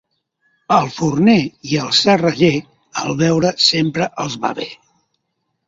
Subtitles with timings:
[0.77, 1.35] Al forner
[1.73, 2.51] i al serraller
[3.03, 4.69] el beure sempre els va bé.